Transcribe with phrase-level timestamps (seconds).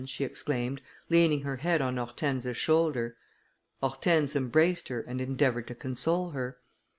[0.07, 0.81] she exclaimed,
[1.11, 3.17] leaning her head on Hortense's shoulder.
[3.83, 6.57] Hortense embraced her, and endeavoured to console her.